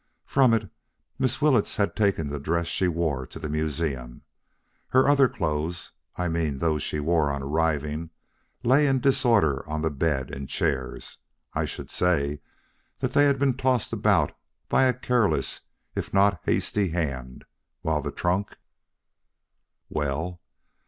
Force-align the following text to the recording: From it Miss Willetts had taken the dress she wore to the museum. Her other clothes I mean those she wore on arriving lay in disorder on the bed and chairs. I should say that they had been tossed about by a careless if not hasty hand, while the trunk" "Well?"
From 0.25 0.51
it 0.55 0.67
Miss 1.19 1.43
Willetts 1.43 1.75
had 1.75 1.95
taken 1.95 2.29
the 2.29 2.39
dress 2.39 2.65
she 2.65 2.87
wore 2.87 3.27
to 3.27 3.37
the 3.37 3.47
museum. 3.47 4.23
Her 4.87 5.07
other 5.07 5.29
clothes 5.29 5.91
I 6.15 6.27
mean 6.27 6.57
those 6.57 6.81
she 6.81 6.99
wore 6.99 7.31
on 7.31 7.43
arriving 7.43 8.09
lay 8.63 8.87
in 8.87 8.99
disorder 8.99 9.63
on 9.69 9.83
the 9.83 9.91
bed 9.91 10.31
and 10.31 10.49
chairs. 10.49 11.19
I 11.53 11.65
should 11.65 11.91
say 11.91 12.41
that 12.97 13.11
they 13.13 13.25
had 13.25 13.37
been 13.37 13.53
tossed 13.53 13.93
about 13.93 14.31
by 14.69 14.85
a 14.85 14.93
careless 14.95 15.61
if 15.93 16.11
not 16.11 16.41
hasty 16.45 16.87
hand, 16.87 17.45
while 17.83 18.01
the 18.01 18.09
trunk" 18.11 18.57
"Well?" 19.91 20.41